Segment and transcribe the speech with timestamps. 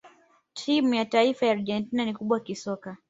[0.53, 2.97] timu ya taifa la argentina ni kubwa kisoka